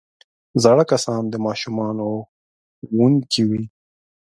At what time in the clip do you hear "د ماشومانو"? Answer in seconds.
1.29-2.07